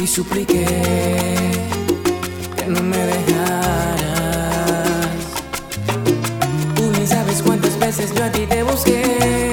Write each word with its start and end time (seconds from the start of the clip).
y 0.00 0.06
supliqué 0.06 0.66
que 2.56 2.66
no 2.66 2.82
me 2.82 2.96
dejaras. 2.96 4.06
Tú 6.74 6.82
ni 6.98 7.06
sabes 7.06 7.42
cuántas 7.42 7.78
veces 7.78 8.14
yo 8.14 8.24
a 8.24 8.32
ti 8.32 8.46
te 8.46 8.62
busqué. 8.62 9.49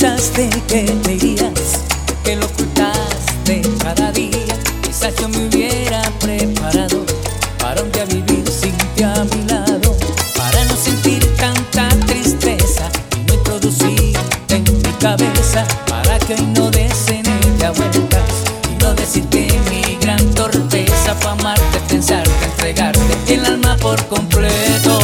pensaste 0.00 0.48
que 0.66 0.84
te 1.02 1.12
irías, 1.12 1.82
que 2.24 2.36
lo 2.36 2.46
ocultaste 2.46 3.60
cada 3.82 4.10
día. 4.12 4.46
Quizás 4.82 5.14
yo 5.16 5.28
me 5.28 5.46
hubiera 5.46 6.00
preparado 6.20 7.04
para 7.58 7.82
un 7.82 7.92
día 7.92 8.06
vivir 8.06 8.50
sin 8.50 8.74
ti 8.94 9.02
a 9.02 9.24
mi 9.24 9.44
lado, 9.46 9.94
para 10.38 10.64
no 10.64 10.74
sentir 10.74 11.20
tanta 11.36 11.90
tristeza 12.06 12.88
y 13.14 13.24
no 13.28 13.34
introducirte 13.34 14.54
en 14.54 14.64
mi 14.64 14.92
cabeza, 14.98 15.66
para 15.86 16.18
que 16.18 16.32
hoy 16.34 16.46
no 16.56 16.70
desen 16.70 17.22
ella 17.26 17.70
vueltas 17.72 18.30
y 18.70 18.82
no 18.82 18.94
decirte 18.94 19.48
mi 19.70 19.96
gran 19.96 20.24
torpeza 20.30 21.14
para 21.20 21.32
amarte, 21.32 21.78
pensarte, 21.88 22.30
entregarte 22.46 23.34
el 23.34 23.44
alma 23.44 23.76
por 23.76 24.02
completo. 24.06 24.99